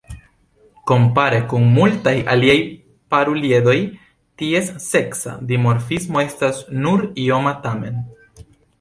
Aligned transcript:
Kompare 0.91 1.41
kun 1.51 1.67
multaj 1.75 2.13
aliaj 2.37 2.55
paruliedoj, 3.15 3.77
ties 4.43 4.75
seksa 4.89 5.37
dimorfismo 5.53 6.27
estas 6.27 6.67
nur 6.83 7.09
ioma 7.29 7.59
tamen. 7.69 8.07